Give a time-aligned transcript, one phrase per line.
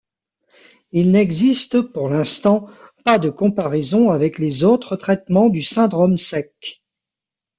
[0.93, 2.67] Il n'existe, pour l'instant
[3.05, 6.81] pas de comparaison avec les autres traitements du syndrome sec.